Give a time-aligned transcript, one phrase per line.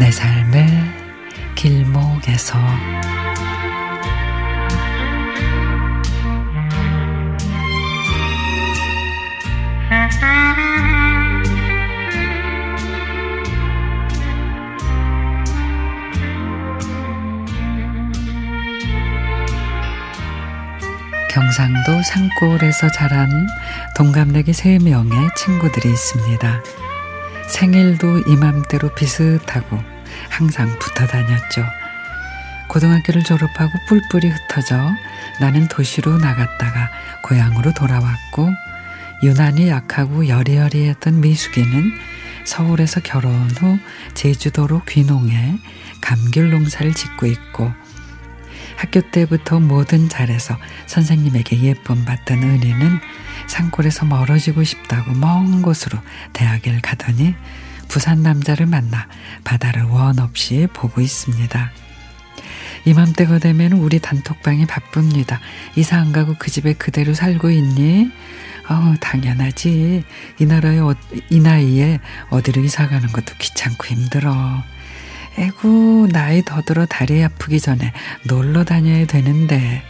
[0.00, 0.66] 내 삶의
[1.54, 2.58] 길목에서
[21.28, 23.28] 경상도 산골에서 자란
[23.94, 26.62] 동갑내기 세 명의 친구들이 있습니다.
[27.48, 29.89] 생일도 이맘때로 비슷하고
[30.28, 31.64] 항상 붙어 다녔죠.
[32.68, 34.94] 고등학교를 졸업하고 뿔뿔이 흩어져
[35.40, 36.90] 나는 도시로 나갔다가
[37.22, 38.48] 고향으로 돌아왔고
[39.22, 41.92] 유난히 약하고 여리여리했던 미숙이는
[42.44, 43.78] 서울에서 결혼 후
[44.14, 45.58] 제주도로 귀농해
[46.00, 47.72] 감귤 농사를 짓고 있고
[48.76, 52.98] 학교 때부터 뭐든 잘해서 선생님에게 예쁨 받던 은희는
[53.46, 55.98] 산골에서 멀어지고 싶다고 먼 곳으로
[56.32, 57.34] 대학을 가더니
[57.90, 59.08] 부산 남자를 만나
[59.42, 61.72] 바다를 원 없이 보고 있습니다.
[62.84, 65.40] 이맘때가 되면 우리 단톡방이 바쁩니다.
[65.74, 68.12] 이사 안 가고 그 집에 그대로 살고 있니?
[68.68, 70.04] 어, 당연하지.
[70.38, 70.94] 이 나라에, 어,
[71.30, 71.98] 이 나이에
[72.30, 74.62] 어디로 이사 가는 것도 귀찮고 힘들어.
[75.36, 77.92] 에구, 나이 더 들어 다리 아프기 전에
[78.24, 79.82] 놀러 다녀야 되는데.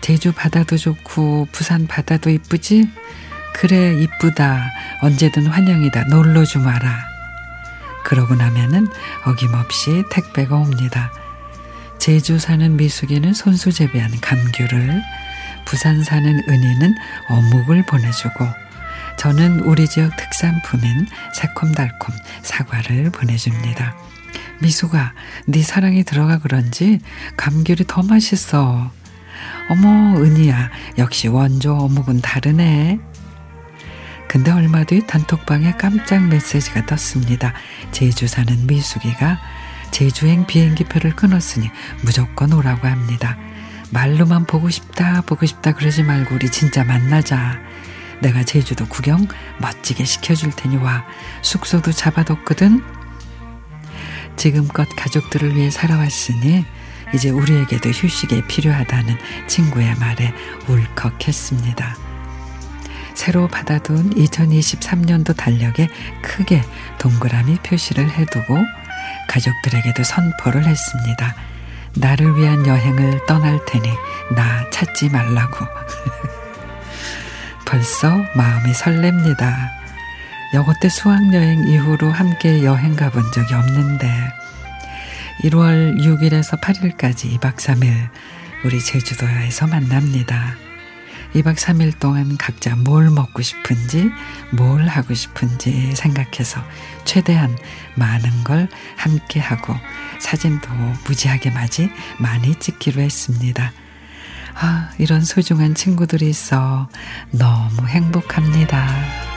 [0.00, 2.88] 제주 바다도 좋고, 부산 바다도 이쁘지?
[3.52, 4.72] 그래, 이쁘다.
[5.02, 6.04] 언제든 환영이다.
[6.04, 7.13] 놀러 좀 와라.
[8.04, 8.86] 그러고 나면은
[9.24, 11.12] 어김없이 택배가 옵니다.
[11.98, 15.02] 제주 사는 미숙이는 손수 재배한 감귤을,
[15.64, 16.94] 부산 사는 은희는
[17.30, 18.46] 어묵을 보내주고,
[19.16, 23.96] 저는 우리 지역 특산품인 새콤달콤 사과를 보내줍니다.
[24.60, 25.14] 미숙아,
[25.46, 27.00] 네 사랑이 들어가 그런지
[27.36, 28.90] 감귤이 더 맛있어.
[29.70, 33.00] 어머, 은희야, 역시 원조 어묵은 다르네.
[34.34, 37.52] 근데 얼마 뒤 단톡방에 깜짝 메시지가 떴습니다.
[37.92, 39.38] 제주 사는 미숙이가
[39.92, 41.70] 제주행 비행기표를 끊었으니
[42.02, 43.38] 무조건 오라고 합니다.
[43.92, 47.60] 말로만 보고 싶다, 보고 싶다 그러지 말고 우리 진짜 만나자.
[48.22, 49.28] 내가 제주도 구경
[49.60, 51.04] 멋지게 시켜줄 테니 와.
[51.42, 52.82] 숙소도 잡아뒀거든.
[54.34, 56.66] 지금껏 가족들을 위해 살아왔으니
[57.14, 59.16] 이제 우리에게도 휴식이 필요하다는
[59.46, 60.34] 친구의 말에
[60.66, 62.03] 울컥했습니다.
[63.14, 65.88] 새로 받아둔 2023년도 달력에
[66.22, 66.62] 크게
[66.98, 68.58] 동그라미 표시를 해두고
[69.28, 71.34] 가족들에게도 선포를 했습니다.
[71.96, 73.88] 나를 위한 여행을 떠날 테니
[74.34, 75.64] 나 찾지 말라고.
[77.64, 79.54] 벌써 마음이 설렙니다.
[80.54, 84.08] 여고 때 수학여행 이후로 함께 여행 가본 적이 없는데
[85.44, 88.08] 1월 6일에서 8일까지 2박 3일
[88.64, 90.63] 우리 제주도에서 만납니다.
[91.34, 94.08] 2박 3일 동안 각자 뭘 먹고 싶은지,
[94.52, 96.60] 뭘 하고 싶은지 생각해서
[97.04, 97.56] 최대한
[97.96, 99.74] 많은 걸 함께 하고
[100.20, 100.70] 사진도
[101.06, 103.72] 무지하게 맞이 많이 찍기로 했습니다.
[104.54, 106.88] 아, 이런 소중한 친구들이 있어
[107.32, 109.33] 너무 행복합니다.